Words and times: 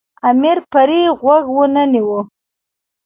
امیر 0.29 0.57
پرې 0.71 1.01
غوږ 1.21 1.45
ونه 1.55 1.83
نیوی. 1.91 2.21